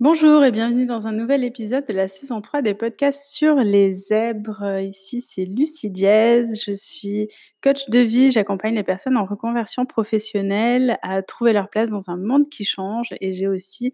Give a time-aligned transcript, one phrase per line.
[0.00, 3.94] Bonjour et bienvenue dans un nouvel épisode de la saison 3 des podcasts sur les
[3.94, 4.78] zèbres.
[4.80, 6.44] Ici, c'est Lucie Diez.
[6.64, 7.26] Je suis
[7.64, 8.30] coach de vie.
[8.30, 13.08] J'accompagne les personnes en reconversion professionnelle à trouver leur place dans un monde qui change.
[13.20, 13.92] Et j'ai aussi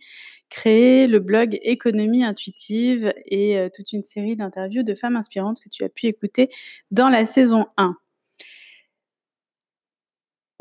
[0.51, 5.71] créé le blog Économie intuitive et euh, toute une série d'interviews de femmes inspirantes que
[5.71, 6.51] tu as pu écouter
[6.91, 7.97] dans la saison 1.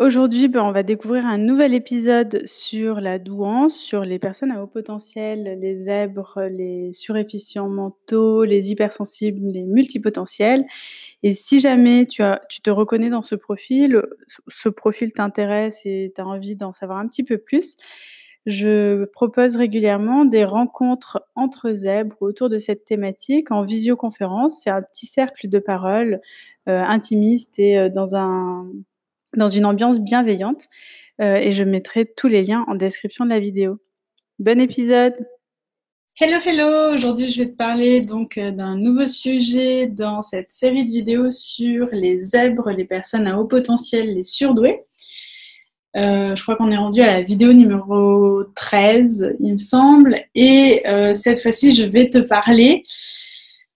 [0.04, 4.62] Aujourd'hui, ben, on va découvrir un nouvel épisode sur la douance, sur les personnes à
[4.62, 10.66] haut potentiel, les zèbres, les surefficients mentaux, les hypersensibles, les multipotentiels.
[11.24, 12.22] Et si jamais tu,
[12.62, 14.02] te reconnais dans ce profil,
[14.50, 17.78] ce profil t'intéresse et tu as envie d'en savoir un petit peu plus,
[18.46, 24.64] je propose régulièrement des rencontres entre zèbres autour de cette thématique en visioconférence.
[24.66, 26.20] C'est un petit cercle de parole
[26.68, 28.68] euh, intimiste et euh, dans un
[29.36, 30.68] dans une ambiance bienveillante.
[31.22, 33.80] Euh, et je mettrai tous les liens en description de la vidéo.
[34.40, 35.14] Bon épisode
[36.20, 40.86] Hello, hello Aujourd'hui, je vais te parler donc euh, d'un nouveau sujet dans cette série
[40.86, 44.82] de vidéos sur les zèbres, les personnes à haut potentiel, les surdoués.
[45.96, 50.20] Euh, je crois qu'on est rendu à la vidéo numéro 13, il me semble.
[50.34, 52.84] Et cette fois-ci, je vais te parler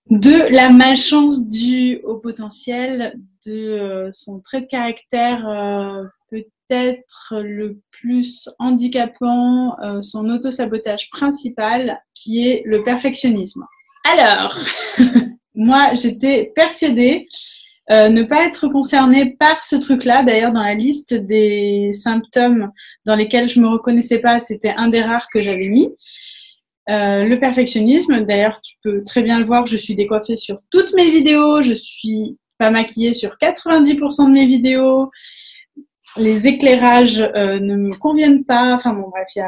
[0.10, 7.80] de la malchance due au potentiel, de euh, son trait de caractère euh, peut-être le
[7.92, 13.66] plus handicapant, euh, son auto-sabotage principal, qui est le perfectionnisme.
[14.10, 14.58] Alors,
[15.56, 17.28] moi, j'étais persuadée
[17.90, 20.22] ne pas être concernée par ce truc-là.
[20.22, 22.70] D'ailleurs, dans la liste des symptômes
[23.06, 25.96] dans lesquels je me reconnaissais pas, c'était un des rares que j'avais mis.
[26.90, 30.94] Euh, le perfectionnisme, d'ailleurs, tu peux très bien le voir, je suis décoiffée sur toutes
[30.94, 35.12] mes vidéos, je suis pas maquillée sur 90% de mes vidéos,
[36.16, 39.44] les éclairages euh, ne me conviennent pas, enfin bon bref, il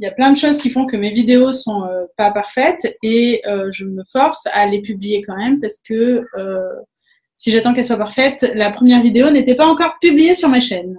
[0.00, 3.40] y a, plein de choses qui font que mes vidéos sont euh, pas parfaites et
[3.70, 6.24] je me force à les publier quand même parce que
[7.36, 10.96] si j'attends qu'elles soient parfaites, la première vidéo n'était pas encore publiée sur ma chaîne.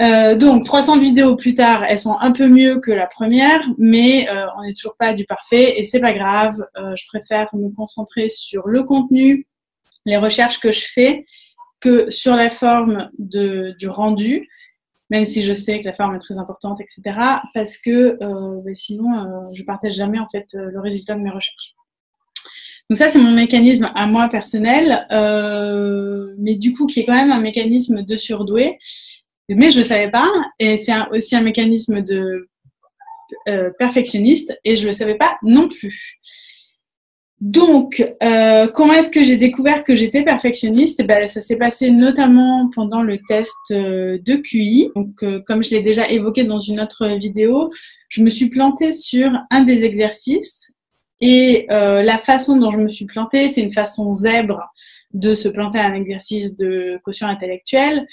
[0.00, 4.28] Euh, donc 300 vidéos plus tard, elles sont un peu mieux que la première, mais
[4.28, 6.64] euh, on n'est toujours pas du parfait et c'est pas grave.
[6.78, 9.46] Euh, je préfère me concentrer sur le contenu,
[10.06, 11.26] les recherches que je fais,
[11.80, 14.48] que sur la forme de, du rendu,
[15.10, 17.18] même si je sais que la forme est très importante, etc.
[17.52, 18.18] Parce que
[18.74, 21.74] sinon, je partage jamais en fait le résultat de mes recherches.
[22.88, 25.06] Donc ça, c'est mon mécanisme à moi personnel,
[26.38, 28.78] mais du coup qui est quand même un mécanisme de surdoué
[29.48, 30.30] mais je ne savais pas.
[30.58, 32.48] Et c'est aussi un mécanisme de
[33.48, 36.18] euh, perfectionniste et je ne le savais pas non plus.
[37.40, 41.04] Donc, euh, comment est-ce que j'ai découvert que j'étais perfectionniste?
[41.04, 44.90] Ben, Ça s'est passé notamment pendant le test euh, de QI.
[44.94, 47.72] Donc, comme je l'ai déjà évoqué dans une autre vidéo,
[48.08, 50.70] je me suis plantée sur un des exercices.
[51.20, 54.72] Et la façon dont je me suis plantée, c'est une façon zèbre
[55.14, 58.06] de se planter à un exercice de quotient intellectuel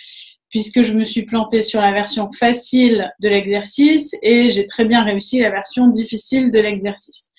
[0.50, 5.04] puisque je me suis plantée sur la version facile de l'exercice et j'ai très bien
[5.04, 7.30] réussi la version difficile de l'exercice.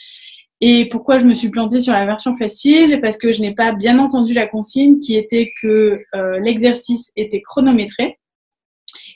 [0.61, 3.01] Et pourquoi je me suis plantée sur la version facile?
[3.01, 7.41] Parce que je n'ai pas bien entendu la consigne qui était que euh, l'exercice était
[7.41, 8.19] chronométré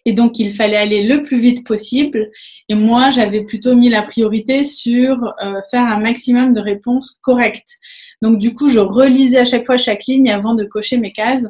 [0.04, 2.30] et donc il fallait aller le plus vite possible.
[2.68, 7.78] Et moi, j'avais plutôt mis la priorité sur euh, faire un maximum de réponses correctes.
[8.22, 11.46] Donc du coup, je relisais à chaque fois chaque ligne avant de cocher mes cases.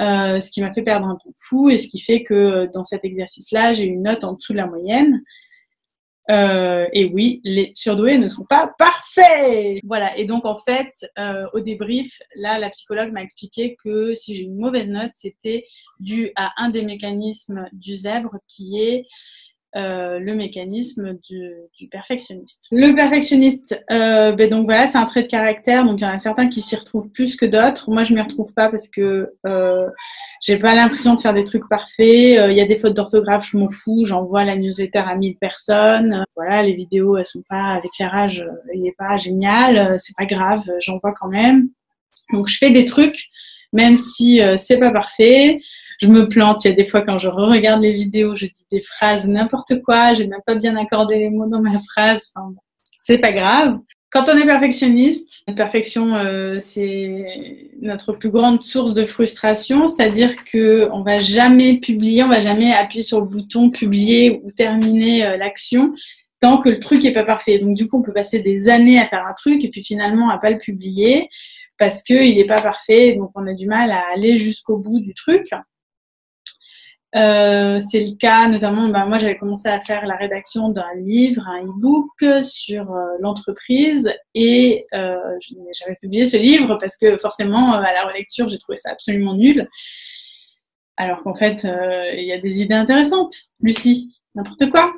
[0.00, 2.66] Euh, ce qui m'a fait perdre un temps fou et ce qui fait que euh,
[2.72, 5.22] dans cet exercice-là, j'ai une note en dessous de la moyenne.
[6.30, 9.80] Euh, et oui, les surdoués ne sont pas parfaits.
[9.84, 10.16] Voilà.
[10.16, 10.94] Et donc en fait,
[11.52, 15.64] au débrief, là, la psychologue m'a expliqué que si j'ai une mauvaise note, c'était
[15.98, 19.06] dû à un des mécanismes du zèbre qui est
[19.74, 22.66] euh, le mécanisme du, du, perfectionniste.
[22.72, 25.86] Le perfectionniste, euh, ben donc voilà, c'est un trait de caractère.
[25.86, 27.90] Donc il y en a certains qui s'y retrouvent plus que d'autres.
[27.90, 29.88] Moi, je m'y retrouve pas parce que euh,
[30.42, 32.38] j'ai pas l'impression de faire des trucs parfaits.
[32.38, 34.04] Euh, il y a des fautes d'orthographe, je m'en fous.
[34.04, 36.24] J'envoie la newsletter à 1000 personnes.
[36.36, 39.98] voilà, les vidéos, elles sont pas l'éclairage, il n'est pas génial.
[39.98, 41.70] c'est pas grave, j'envoie quand même.
[42.32, 43.30] Donc je fais des trucs,
[43.72, 45.60] même si c'est pas parfait
[46.02, 46.64] je me plante.
[46.64, 49.80] Il y a des fois quand je re-regarde les vidéos, je dis des phrases n'importe
[49.82, 52.32] quoi, j'ai même pas bien accordé les mots dans ma phrase.
[52.98, 53.78] C'est pas grave.
[54.10, 57.24] Quand on est perfectionniste, la perfection, euh, c'est
[57.80, 62.74] notre plus grande source de frustration, c'est-à-dire que on va jamais publier, on va jamais
[62.74, 65.94] appuyer sur le bouton publier ou terminer euh, l'action
[66.40, 67.58] tant que le truc est pas parfait.
[67.58, 70.28] Donc du coup, on peut passer des années à faire un truc et puis finalement
[70.28, 71.28] à pas le publier
[71.82, 75.14] parce qu'il n'est pas parfait, donc on a du mal à aller jusqu'au bout du
[75.14, 75.48] truc.
[77.16, 81.42] Euh, c'est le cas notamment, bah, moi j'avais commencé à faire la rédaction d'un livre,
[81.48, 85.16] un e-book sur euh, l'entreprise et euh,
[85.72, 89.68] j'avais publié ce livre parce que forcément à la relecture j'ai trouvé ça absolument nul.
[90.96, 94.94] Alors qu'en fait il y a des idées intéressantes, Lucie, n'importe quoi.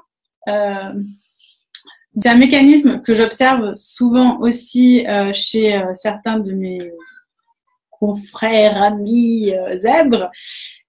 [2.20, 6.78] C'est un mécanisme que j'observe souvent aussi chez certains de mes
[7.90, 10.30] confrères, amis, zèbres.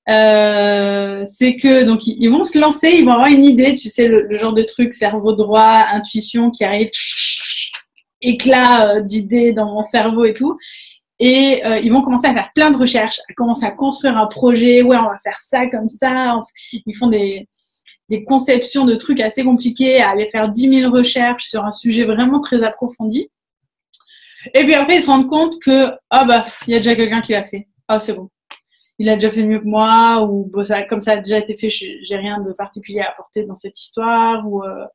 [0.08, 4.08] Euh, c'est que donc ils vont se lancer, ils vont avoir une idée, tu sais
[4.08, 6.90] le, genre de truc cerveau droit, intuition qui arrive,
[8.22, 10.58] éclat euh, d'idées dans mon cerveau et tout.
[11.18, 14.28] Et euh, ils vont commencer à faire plein de recherches, à commencer à construire un
[14.28, 14.84] projet.
[14.84, 16.40] Ouais, on va faire ça comme ça.
[16.86, 17.48] Ils font des,
[18.10, 22.06] des conceptions de trucs assez compliqués, à aller faire 10 000 recherches sur un sujet
[22.06, 23.30] vraiment très approfondi.
[24.54, 27.22] Et puis après, ils se rendent compte que, ah bah, il y a déjà quelqu'un
[27.22, 27.68] qui l'a fait.
[27.88, 28.30] Ah, c'est bon
[28.98, 30.50] il a déjà fait mieux que moi ou
[30.90, 34.48] comme ça a déjà été fait, j'ai rien de particulier à apporter dans cette histoire
[34.48, 34.86] ou euh,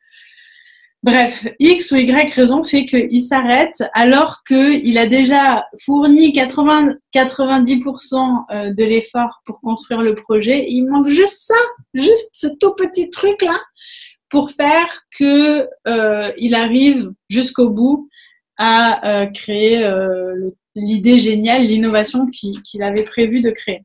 [1.03, 8.45] bref, X ou Y raison fait qu'il s'arrête alors qu'il a déjà fourni 80 90%
[8.51, 10.67] euh, de l'effort pour construire le projet.
[10.69, 11.55] Il manque juste ça,
[11.95, 13.59] juste ce tout petit truc là
[14.29, 18.09] pour faire que euh, arrive jusqu'au bout
[18.57, 19.83] à créer
[20.75, 23.83] l'idée géniale, l'innovation qu'il avait prévu de créer.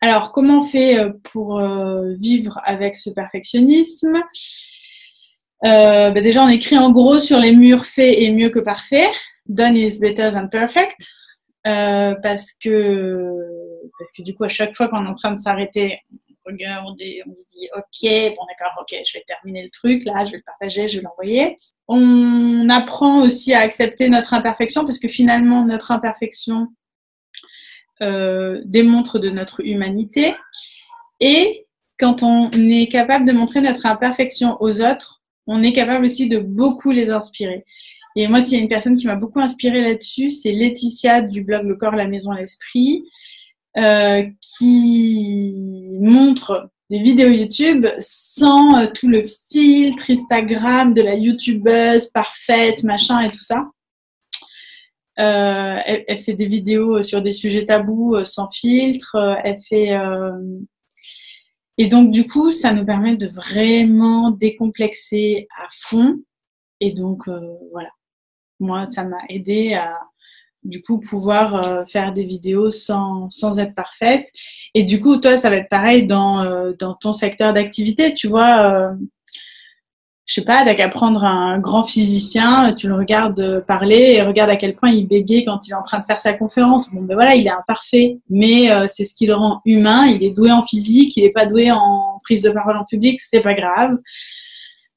[0.00, 4.22] Alors, comment on fait euh, pour euh, vivre avec ce perfectionnisme?
[5.64, 9.08] Euh, ben Déjà, on écrit en gros sur les murs fait et mieux que parfait.
[9.46, 11.08] Done is better than perfect.
[11.64, 13.32] parce que
[13.98, 16.00] parce que du coup, à chaque fois qu'on est en train de s'arrêter,
[16.44, 20.04] on regarde et on se dit ok, bon d'accord, ok, je vais terminer le truc
[20.04, 21.56] là, je vais le partager, je vais l'envoyer.
[21.88, 26.68] On apprend aussi à accepter notre imperfection parce que finalement, notre imperfection,
[28.02, 30.34] euh, démontre de notre humanité.
[31.18, 31.66] Et
[31.98, 35.15] quand on est capable de montrer notre imperfection aux autres,
[35.46, 37.64] on est capable aussi de beaucoup les inspirer.
[38.16, 41.42] Et moi, s'il y a une personne qui m'a beaucoup inspirée là-dessus, c'est Laetitia du
[41.42, 43.04] blog Le corps, la maison, l'esprit,
[43.76, 52.06] euh, qui montre des vidéos YouTube sans euh, tout le filtre Instagram de la youtubeuse
[52.06, 53.66] parfaite, machin et tout ça.
[55.18, 59.16] Euh, elle, fait des vidéos sur des sujets tabous sans filtre.
[59.44, 59.94] Elle fait
[61.78, 66.16] et donc du coup, ça nous permet de vraiment décomplexer à fond.
[66.80, 67.28] Et donc
[67.72, 67.90] voilà,
[68.60, 69.98] moi, ça m'a aidé à
[70.62, 74.30] du coup pouvoir faire des vidéos sans, sans être parfaite.
[74.74, 78.14] Et du coup, toi, ça va être pareil dans, dans ton secteur d'activité.
[78.14, 78.96] Tu vois,
[80.26, 84.50] je sais pas, t'as qu'à prendre un grand physicien, tu le regardes parler et regarde
[84.50, 86.90] à quel point il bégaye quand il est en train de faire sa conférence.
[86.90, 90.06] Bon, ben voilà, il est imparfait, mais euh, c'est ce qui le rend humain.
[90.06, 93.20] Il est doué en physique, il n'est pas doué en prise de parole en public,
[93.20, 93.98] c'est pas grave.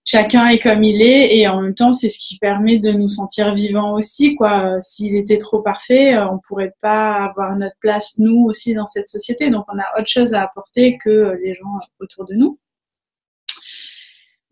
[0.03, 3.09] Chacun est comme il est et en même temps, c'est ce qui permet de nous
[3.09, 4.81] sentir vivants aussi, quoi.
[4.81, 9.09] S'il était trop parfait, euh, on pourrait pas avoir notre place nous aussi dans cette
[9.09, 9.51] société.
[9.51, 11.67] Donc, on a autre chose à apporter que les gens
[11.99, 12.57] autour de nous.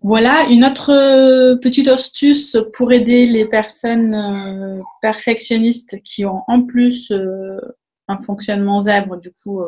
[0.04, 6.62] Voilà, une autre euh, petite astuce pour aider les personnes euh, perfectionnistes qui ont en
[6.62, 7.60] plus euh,
[8.08, 9.62] un fonctionnement zèbre, du coup,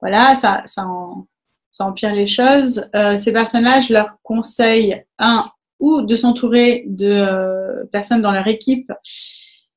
[0.00, 0.86] voilà, ça, ça,
[1.80, 2.84] empire les choses.
[3.18, 5.50] ces personnes-là, je leur conseille, un,
[5.80, 8.92] ou de s'entourer de personnes dans leur équipe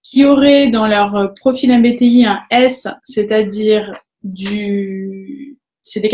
[0.03, 5.54] qui auraient dans leur profil MBTI un S, c'est-à-dire du
[5.87, 6.09] c'est des,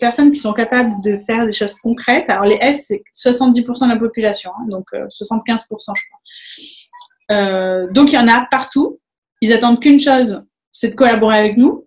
[0.00, 2.28] personnes qui sont capables de faire des choses concrètes.
[2.28, 7.36] Alors les S, c'est 70% de la population, hein, donc 75% euh, je crois.
[7.36, 8.98] Euh, donc il y en a partout.
[9.40, 10.42] Ils attendent qu'une chose,
[10.72, 11.86] c'est de collaborer avec nous.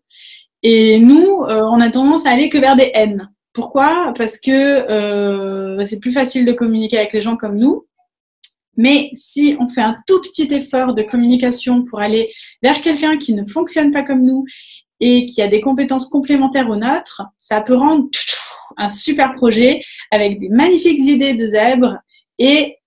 [0.63, 3.29] Et nous, euh, on a tendance à aller que vers des N.
[3.51, 4.13] Pourquoi?
[4.17, 7.86] Parce que c'est plus facile de communiquer avec les gens comme nous.
[8.77, 12.33] Mais si on fait un tout petit effort de communication pour aller
[12.63, 14.45] vers quelqu'un qui ne fonctionne pas comme nous
[15.05, 18.07] et qui a des compétences complémentaires aux nôtres, ça peut rendre
[18.77, 21.98] un super projet avec des magnifiques idées de zèbre
[22.39, 22.77] et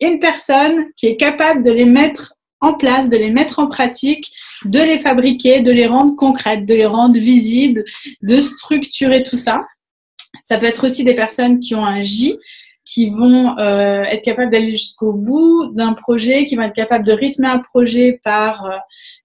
[0.00, 4.32] une personne qui est capable de les mettre en place, de les mettre en pratique,
[4.64, 7.84] de les fabriquer, de les rendre concrètes, de les rendre visibles,
[8.22, 9.66] de structurer tout ça.
[10.40, 12.38] Ça peut être aussi des personnes qui ont un J,
[12.86, 17.12] qui vont euh, être capables d'aller jusqu'au bout d'un projet, qui vont être capables de
[17.12, 18.76] rythmer un projet par euh,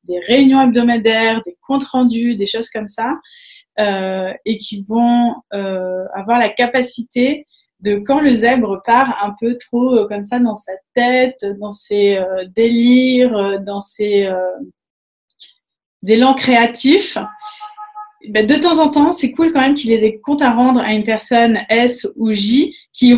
[0.05, 3.13] des réunions hebdomadaires, des comptes rendus, des choses comme ça,
[3.79, 7.45] euh, et qui vont avoir la capacité
[7.79, 12.19] de quand le zèbre part un peu trop comme ça dans sa tête, dans ses
[12.55, 14.29] délires, dans ses
[16.05, 17.17] élans créatifs,
[18.29, 20.79] ben, de temps en temps, c'est cool quand même qu'il ait des comptes à rendre
[20.79, 23.15] à une personne S ou J qui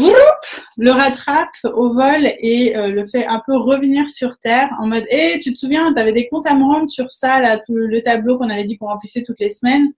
[0.77, 5.05] le rattrape au vol et euh, le fait un peu revenir sur Terre en mode
[5.09, 7.73] Hé, tu te souviens, tu avais des comptes à me rendre sur ça, là, tout
[7.73, 9.93] le tableau qu'on avait dit qu'on remplissait toutes les semaines.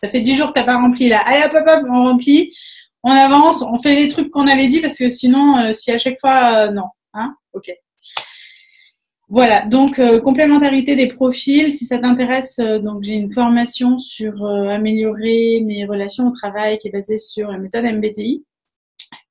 [0.00, 1.20] Ça fait 10 jours que tu pas rempli là.
[1.24, 2.52] Allez hop, hop, hop, on remplit.
[3.02, 5.98] On avance, on fait les trucs qu'on avait dit parce que sinon, euh, si à
[5.98, 6.84] chaque fois, euh, non.
[7.14, 7.70] Hein Ok.
[9.30, 11.70] Voilà, donc euh, complémentarité des profils.
[11.70, 16.78] Si ça t'intéresse, euh, donc j'ai une formation sur euh, améliorer mes relations au travail
[16.78, 18.46] qui est basée sur la méthode MBTI,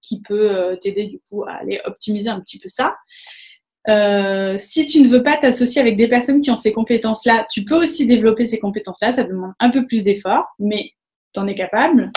[0.02, 2.96] qui peut t'aider du coup à aller optimiser un petit peu ça.
[4.60, 7.82] si tu ne veux pas t'associer avec des personnes qui ont ces compétences-là, tu peux
[7.82, 9.14] aussi développer ces compétences-là.
[9.14, 10.92] Ça demande un peu plus d'efforts, mais
[11.34, 12.12] tu en es capable.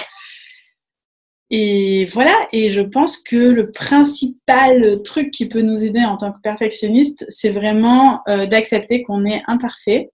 [1.51, 6.31] Et voilà, et je pense que le principal truc qui peut nous aider en tant
[6.31, 10.11] que perfectionniste, c'est vraiment euh, d'accepter qu'on est imparfait,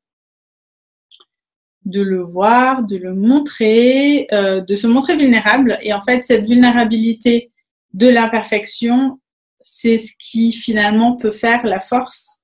[1.85, 5.78] de le voir, de le montrer, euh, de se montrer vulnérable.
[5.83, 7.52] Et en fait, cette vulnérabilité
[7.93, 9.21] de l'imperfection,
[9.61, 12.38] c'est ce qui finalement peut faire la force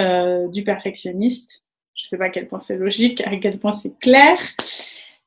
[0.00, 1.62] euh, du perfectionniste.
[1.94, 4.38] Je ne sais pas à quel point c'est logique, à quel point c'est clair.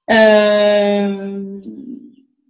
[0.09, 1.59] Euh,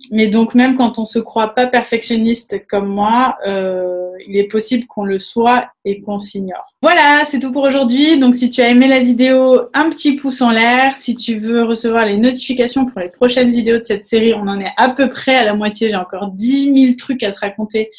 [0.10, 4.88] mais donc même quand on se croit pas perfectionniste comme moi, euh, il est possible
[4.88, 6.65] qu'on le soit et qu'on s'ignore.
[6.81, 8.20] Voilà, c'est tout pour aujourd'hui.
[8.20, 10.98] Donc si tu as aimé la vidéo, un petit pouce en l'air.
[10.98, 14.60] Si tu veux recevoir les notifications pour les prochaines vidéos de cette série, on en
[14.60, 15.89] est à peu près à la moitié.
[15.89, 17.89] J'ai encore 10 000 trucs à te raconter.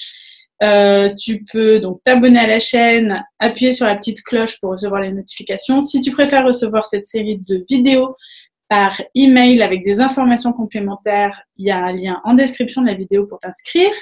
[0.62, 5.00] Euh, tu peux donc t'abonner à la chaîne, appuyer sur la petite cloche pour recevoir
[5.00, 5.82] les notifications.
[5.82, 8.16] Si tu préfères recevoir cette série de vidéos,
[8.68, 11.42] par email avec des informations complémentaires.
[11.56, 13.92] Il y a un lien en description de la vidéo pour t'inscrire.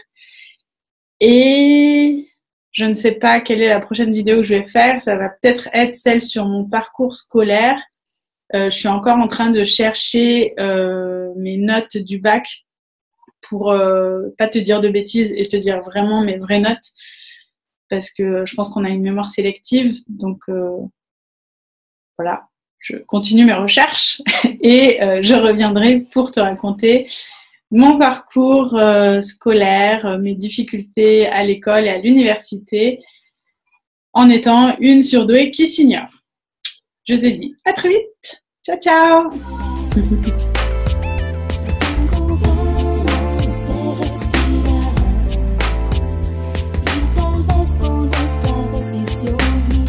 [1.21, 2.29] Et
[2.73, 5.03] je ne sais pas quelle est la prochaine vidéo que je vais faire.
[5.03, 7.81] Ça va peut-être être celle sur mon parcours scolaire.
[8.55, 12.65] Euh, je suis encore en train de chercher euh, mes notes du bac
[13.43, 16.93] pour euh, pas te dire de bêtises et te dire vraiment mes vraies notes
[17.89, 19.97] parce que je pense qu'on a une mémoire sélective.
[20.09, 20.43] Donc
[22.17, 22.50] voilà
[22.81, 24.21] je continue mes recherches
[24.63, 27.07] et euh, je reviendrai pour te raconter
[27.71, 33.01] mon parcours euh, scolaire, euh, mes difficultés à l'école et à l'université
[34.13, 36.09] en étant une surdouée qui s'ignore.
[37.07, 38.43] Je te dis à très vite.
[38.65, 39.31] Ciao, ciao